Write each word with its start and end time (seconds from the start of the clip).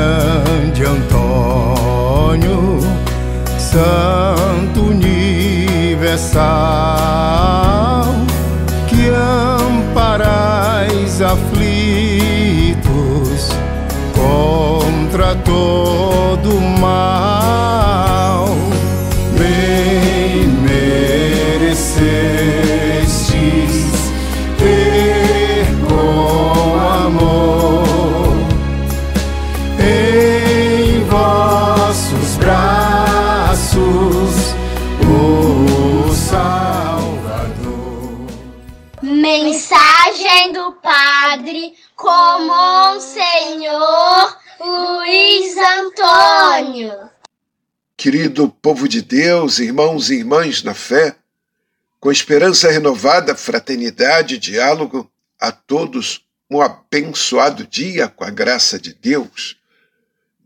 grande 0.00 0.82
Antônio, 0.84 2.78
Santo 3.58 4.80
Universal, 4.80 5.66
que 8.88 9.10
amparais 9.90 11.20
aflitos 11.20 12.80
contra 14.14 15.34
todo 15.36 16.58
mal. 16.80 17.79
Querido 48.00 48.48
povo 48.48 48.88
de 48.88 49.02
Deus, 49.02 49.58
irmãos 49.58 50.08
e 50.08 50.14
irmãs 50.14 50.62
na 50.62 50.72
fé, 50.72 51.14
com 52.00 52.10
esperança 52.10 52.70
renovada, 52.70 53.36
fraternidade 53.36 54.36
e 54.36 54.38
diálogo, 54.38 55.12
a 55.38 55.52
todos 55.52 56.24
um 56.50 56.62
abençoado 56.62 57.66
dia 57.66 58.08
com 58.08 58.24
a 58.24 58.30
graça 58.30 58.78
de 58.78 58.94
Deus. 58.94 59.58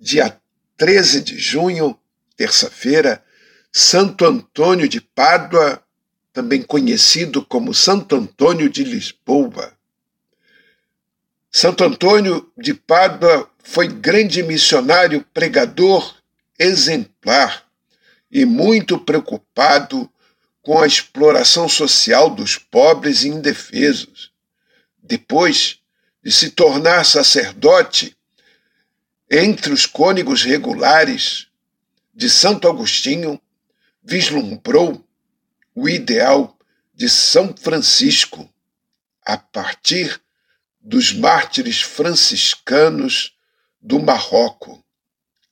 Dia 0.00 0.36
13 0.76 1.20
de 1.20 1.38
junho, 1.38 1.96
terça-feira, 2.36 3.22
Santo 3.72 4.24
Antônio 4.24 4.88
de 4.88 5.00
Pádua, 5.00 5.80
também 6.32 6.60
conhecido 6.60 7.46
como 7.46 7.72
Santo 7.72 8.16
Antônio 8.16 8.68
de 8.68 8.82
Lisboa. 8.82 9.72
Santo 11.52 11.84
Antônio 11.84 12.50
de 12.58 12.74
Pádua 12.74 13.48
foi 13.62 13.86
grande 13.86 14.42
missionário, 14.42 15.24
pregador 15.32 16.23
exemplar 16.58 17.64
e 18.30 18.44
muito 18.44 18.98
preocupado 18.98 20.10
com 20.62 20.80
a 20.80 20.86
exploração 20.86 21.68
social 21.68 22.30
dos 22.30 22.56
pobres 22.56 23.22
e 23.22 23.28
indefesos. 23.28 24.32
Depois 25.02 25.78
de 26.22 26.32
se 26.32 26.50
tornar 26.50 27.04
sacerdote, 27.04 28.16
entre 29.30 29.72
os 29.72 29.84
cônegos 29.84 30.42
regulares 30.42 31.48
de 32.14 32.30
Santo 32.30 32.68
Agostinho, 32.68 33.40
vislumbrou 34.02 35.04
o 35.74 35.88
ideal 35.88 36.56
de 36.94 37.08
São 37.08 37.54
Francisco 37.56 38.48
a 39.24 39.36
partir 39.36 40.20
dos 40.80 41.12
mártires 41.12 41.80
franciscanos 41.80 43.36
do 43.80 43.98
Marrocos. 43.98 44.78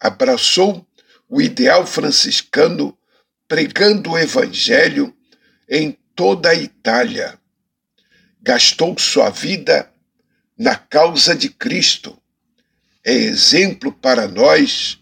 Abraçou 0.00 0.86
o 1.28 1.40
ideal 1.40 1.86
franciscano 1.86 2.96
pregando 3.48 4.10
o 4.12 4.18
evangelho 4.18 5.14
em 5.68 5.96
toda 6.14 6.50
a 6.50 6.54
Itália. 6.54 7.38
Gastou 8.40 8.98
sua 8.98 9.30
vida 9.30 9.90
na 10.56 10.76
causa 10.76 11.34
de 11.34 11.48
Cristo. 11.48 12.16
É 13.04 13.12
exemplo 13.12 13.92
para 13.92 14.26
nós 14.26 14.98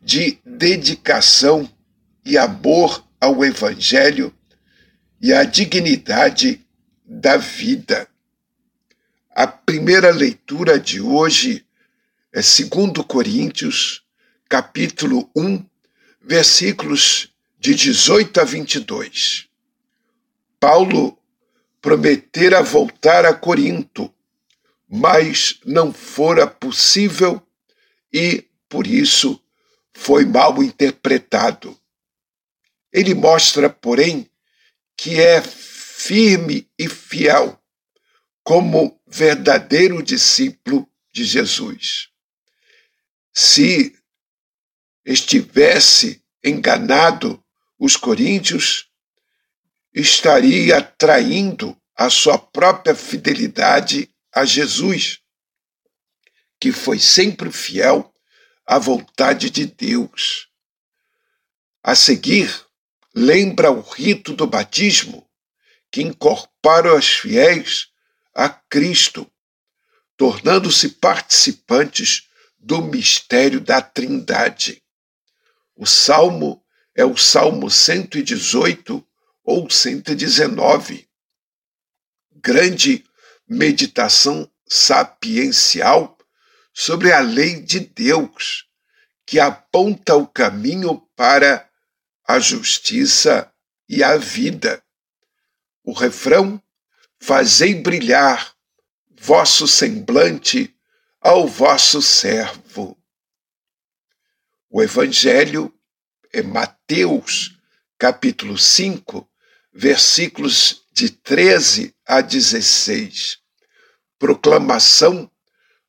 de 0.00 0.38
dedicação 0.44 1.68
e 2.24 2.38
amor 2.38 3.06
ao 3.20 3.44
evangelho 3.44 4.34
e 5.20 5.32
à 5.32 5.44
dignidade 5.44 6.60
da 7.04 7.36
vida. 7.36 8.08
A 9.30 9.46
primeira 9.46 10.10
leitura 10.10 10.78
de 10.78 11.00
hoje 11.00 11.64
é 12.32 12.40
2 12.40 13.06
Coríntios, 13.06 14.03
capítulo 14.54 15.28
1, 15.34 15.66
versículos 16.22 17.34
de 17.58 17.74
18 17.74 18.40
a 18.40 18.44
22. 18.44 19.48
Paulo 20.60 21.18
prometera 21.82 22.62
voltar 22.62 23.26
a 23.26 23.34
Corinto, 23.34 24.14
mas 24.88 25.58
não 25.66 25.92
fora 25.92 26.46
possível 26.46 27.44
e, 28.12 28.44
por 28.68 28.86
isso, 28.86 29.42
foi 29.92 30.24
mal 30.24 30.62
interpretado. 30.62 31.76
Ele 32.92 33.12
mostra, 33.12 33.68
porém, 33.68 34.30
que 34.96 35.20
é 35.20 35.42
firme 35.42 36.70
e 36.78 36.88
fiel 36.88 37.60
como 38.44 39.00
verdadeiro 39.04 40.00
discípulo 40.00 40.88
de 41.12 41.24
Jesus. 41.24 42.08
Se 43.32 43.92
estivesse 45.04 46.22
enganado 46.42 47.42
os 47.78 47.96
coríntios, 47.96 48.88
estaria 49.92 50.80
traindo 50.82 51.76
a 51.96 52.10
sua 52.10 52.38
própria 52.38 52.94
fidelidade 52.94 54.10
a 54.32 54.44
Jesus, 54.44 55.20
que 56.60 56.72
foi 56.72 56.98
sempre 56.98 57.50
fiel 57.52 58.12
à 58.66 58.78
vontade 58.78 59.50
de 59.50 59.66
Deus. 59.66 60.48
A 61.82 61.94
seguir, 61.94 62.50
lembra 63.14 63.70
o 63.70 63.80
rito 63.80 64.32
do 64.32 64.46
batismo, 64.46 65.28
que 65.92 66.02
incorpora 66.02 66.96
os 66.96 67.06
fiéis 67.06 67.88
a 68.34 68.48
Cristo, 68.48 69.30
tornando-se 70.16 70.88
participantes 70.88 72.28
do 72.58 72.82
mistério 72.82 73.60
da 73.60 73.80
Trindade. 73.80 74.83
O 75.76 75.86
salmo 75.86 76.64
é 76.94 77.04
o 77.04 77.16
Salmo 77.16 77.68
118 77.68 79.04
ou 79.42 79.68
119. 79.68 81.08
Grande 82.36 83.04
meditação 83.48 84.48
sapiencial 84.66 86.16
sobre 86.72 87.12
a 87.12 87.20
lei 87.20 87.60
de 87.60 87.80
Deus, 87.80 88.66
que 89.26 89.40
aponta 89.40 90.14
o 90.14 90.26
caminho 90.26 91.00
para 91.16 91.68
a 92.26 92.38
justiça 92.38 93.52
e 93.88 94.02
a 94.02 94.16
vida. 94.16 94.82
O 95.82 95.92
refrão 95.92 96.62
fazei 97.18 97.74
brilhar 97.74 98.54
vosso 99.20 99.66
semblante 99.66 100.74
ao 101.20 101.48
vosso 101.48 102.00
servo. 102.00 102.96
O 104.76 104.82
Evangelho 104.82 105.72
é 106.32 106.42
Mateus, 106.42 107.56
capítulo 107.96 108.58
5, 108.58 109.24
versículos 109.72 110.82
de 110.92 111.10
13 111.10 111.94
a 112.04 112.20
16. 112.20 113.38
Proclamação 114.18 115.30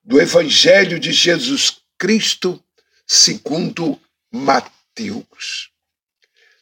do 0.03 0.21
Evangelho 0.21 0.99
de 0.99 1.11
Jesus 1.11 1.81
Cristo 1.97 2.63
segundo 3.07 3.99
Mateus. 4.31 5.71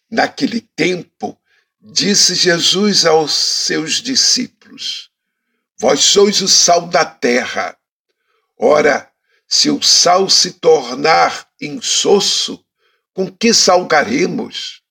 Naquele 0.10 0.62
tempo, 0.62 1.38
disse 1.82 2.36
Jesus 2.36 3.06
aos 3.06 3.34
seus 3.34 4.02
discípulos: 4.02 5.12
Vós 5.78 6.00
sois 6.00 6.42
o 6.42 6.48
sal 6.48 6.88
da 6.88 7.04
terra. 7.04 7.78
Ora, 8.58 9.12
se 9.56 9.70
o 9.70 9.84
sal 9.84 10.28
se 10.32 10.54
tornar 10.54 11.48
insosso, 11.62 12.66
com 13.14 13.30
que 13.30 13.54
salgaremos? 13.54 14.82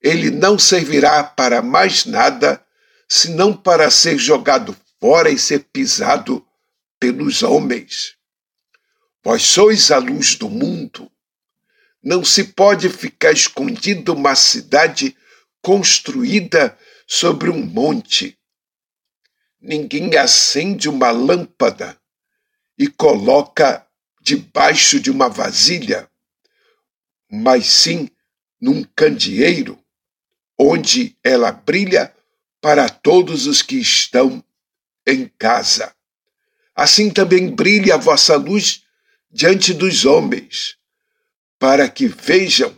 Ele 0.00 0.30
não 0.30 0.56
servirá 0.56 1.24
para 1.24 1.60
mais 1.60 2.04
nada, 2.04 2.64
senão 3.08 3.52
para 3.52 3.90
ser 3.90 4.16
jogado 4.18 4.76
fora 5.00 5.30
e 5.30 5.36
ser 5.36 5.64
pisado 5.64 6.46
pelos 7.00 7.42
homens. 7.42 8.14
Vós 9.20 9.42
sois 9.42 9.90
a 9.90 9.98
luz 9.98 10.36
do 10.36 10.48
mundo. 10.48 11.10
Não 12.00 12.24
se 12.24 12.44
pode 12.44 12.88
ficar 12.88 13.32
escondido 13.32 14.14
uma 14.14 14.36
cidade 14.36 15.16
construída 15.60 16.78
sobre 17.04 17.50
um 17.50 17.66
monte. 17.66 18.38
Ninguém 19.60 20.16
acende 20.16 20.88
uma 20.88 21.10
lâmpada 21.10 21.99
e 22.80 22.86
coloca 22.86 23.86
debaixo 24.22 24.98
de 24.98 25.10
uma 25.10 25.28
vasilha, 25.28 26.08
mas 27.30 27.66
sim 27.66 28.08
num 28.58 28.82
candeeiro, 28.96 29.78
onde 30.58 31.14
ela 31.22 31.52
brilha 31.52 32.10
para 32.58 32.88
todos 32.88 33.46
os 33.46 33.60
que 33.60 33.76
estão 33.76 34.42
em 35.06 35.28
casa. 35.38 35.94
Assim 36.74 37.10
também 37.10 37.54
brilhe 37.54 37.92
a 37.92 37.98
vossa 37.98 38.34
luz 38.36 38.82
diante 39.30 39.74
dos 39.74 40.06
homens, 40.06 40.78
para 41.58 41.86
que 41.86 42.08
vejam 42.08 42.74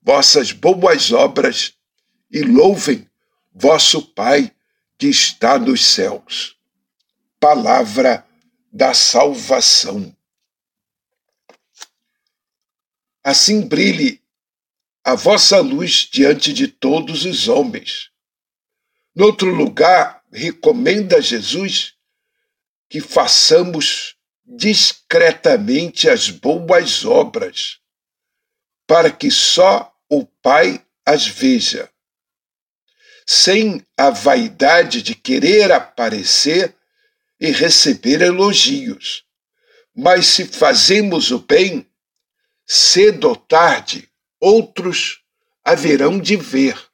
vossas 0.00 0.52
boas 0.52 1.10
obras 1.10 1.74
e 2.30 2.40
louvem 2.40 3.04
vosso 3.52 4.00
Pai 4.00 4.52
que 4.96 5.08
está 5.08 5.58
nos 5.58 5.84
céus. 5.84 6.56
Palavra 7.40 8.24
da 8.74 8.92
salvação. 8.92 10.14
Assim 13.22 13.68
brilhe 13.68 14.20
a 15.04 15.14
vossa 15.14 15.60
luz 15.60 16.08
diante 16.10 16.52
de 16.52 16.66
todos 16.66 17.24
os 17.24 17.46
homens. 17.46 18.10
Noutro 19.14 19.54
lugar, 19.54 20.24
recomenda 20.32 21.22
Jesus 21.22 21.94
que 22.90 23.00
façamos 23.00 24.16
discretamente 24.44 26.10
as 26.10 26.28
boas 26.28 27.04
obras, 27.04 27.78
para 28.88 29.08
que 29.08 29.30
só 29.30 29.96
o 30.10 30.26
Pai 30.26 30.84
as 31.06 31.28
veja, 31.28 31.88
sem 33.24 33.86
a 33.96 34.10
vaidade 34.10 35.00
de 35.00 35.14
querer 35.14 35.70
aparecer 35.70 36.76
e 37.44 37.50
receber 37.50 38.22
elogios. 38.22 39.26
Mas 39.94 40.28
se 40.28 40.46
fazemos 40.46 41.30
o 41.30 41.40
bem, 41.40 41.86
cedo 42.64 43.28
ou 43.28 43.36
tarde, 43.36 44.10
outros 44.40 45.22
haverão 45.62 46.18
de 46.18 46.36
ver. 46.36 46.90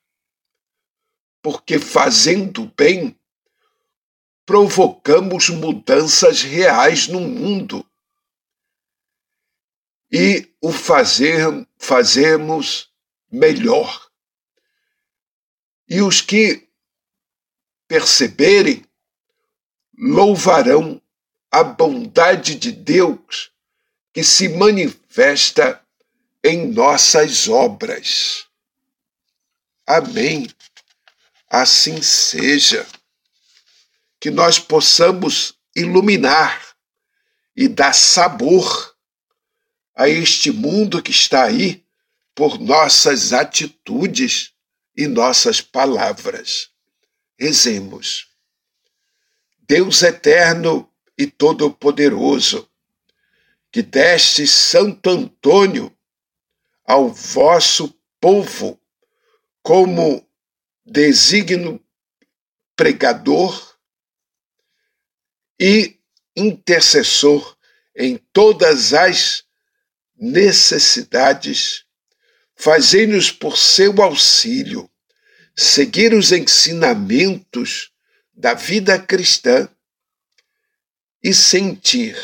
Porque 1.41 1.79
fazendo 1.79 2.67
bem, 2.77 3.17
provocamos 4.45 5.49
mudanças 5.51 6.43
reais 6.43 7.07
no 7.07 7.21
mundo. 7.21 7.89
E 10.11 10.53
o 10.61 10.73
fazer, 10.73 11.47
fazemos 11.79 12.93
melhor. 13.31 14.11
E 15.89 16.03
os 16.03 16.21
que 16.21 16.69
perceberem 17.87 18.85
louvarão 20.01 21.01
a 21.51 21.63
bondade 21.63 22.55
de 22.55 22.73
Deus 22.73 23.51
que 24.15 24.25
se 24.25 24.49
manifesta 24.49 25.85
em 26.43 26.69
nossas 26.69 27.49
obras. 27.49 28.47
Amém. 29.87 30.49
Assim 31.51 32.01
seja. 32.01 32.87
Que 34.19 34.31
nós 34.31 34.59
possamos 34.59 35.55
iluminar 35.77 36.75
e 37.55 37.69
dar 37.69 37.93
sabor 37.93 38.95
a 39.95 40.09
este 40.09 40.51
mundo 40.51 41.03
que 41.03 41.11
está 41.11 41.45
aí 41.45 41.85
por 42.35 42.59
nossas 42.59 43.33
atitudes 43.33 44.53
e 44.97 45.07
nossas 45.07 45.61
palavras. 45.61 46.71
Rezemos. 47.39 48.30
Deus 49.71 50.03
eterno 50.03 50.93
e 51.17 51.29
todo-poderoso, 51.29 52.69
que 53.71 53.83
deste 53.83 54.45
Santo 54.45 55.09
Antônio 55.09 55.97
ao 56.85 57.09
vosso 57.09 57.97
povo 58.21 58.81
como 59.63 60.29
designo 60.85 61.81
pregador 62.75 63.79
e 65.57 66.01
intercessor 66.35 67.57
em 67.95 68.17
todas 68.33 68.93
as 68.93 69.45
necessidades, 70.17 71.85
fazei-nos 72.57 73.31
por 73.31 73.57
seu 73.57 74.03
auxílio 74.03 74.91
seguir 75.55 76.13
os 76.13 76.33
ensinamentos 76.33 77.90
da 78.41 78.55
vida 78.55 78.99
cristã 78.99 79.69
e 81.23 81.35
sentir 81.35 82.17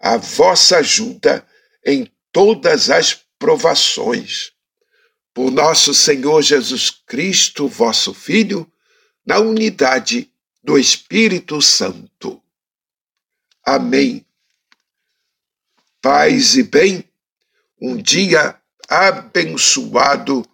a 0.00 0.16
vossa 0.16 0.78
ajuda 0.78 1.46
em 1.84 2.10
todas 2.32 2.88
as 2.88 3.12
provações. 3.38 4.52
Por 5.34 5.50
nosso 5.50 5.92
Senhor 5.92 6.40
Jesus 6.40 6.90
Cristo, 6.90 7.68
vosso 7.68 8.14
Filho, 8.14 8.70
na 9.24 9.38
unidade 9.38 10.32
do 10.64 10.78
Espírito 10.78 11.60
Santo. 11.60 12.42
Amém. 13.62 14.24
Paz 16.00 16.56
e 16.56 16.62
bem, 16.62 17.04
um 17.78 17.96
dia 17.96 18.58
abençoado 18.88 20.46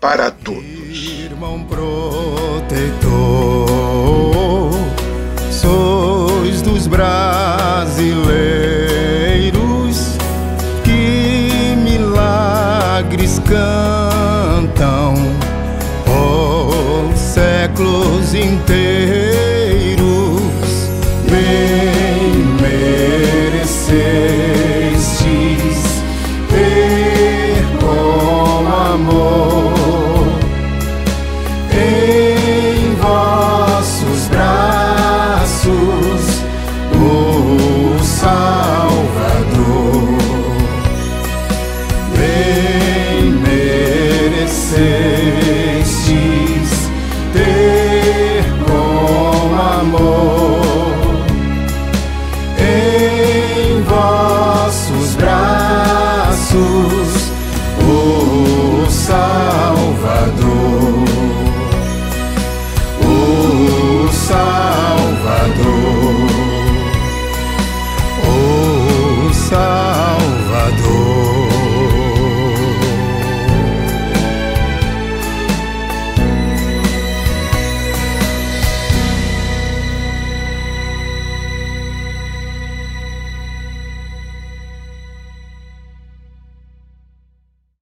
para 0.00 0.30
todos. 0.30 1.24
Irmão 1.24 1.66
protetor, 1.66 3.75
sois 5.66 6.62
dos 6.62 6.86
brasileiros 6.86 8.06
que 10.84 11.74
milagres 11.82 13.40
cantam, 13.40 15.14
oh, 16.08 17.10
séculos 17.16 18.32
inteiros 18.32 19.15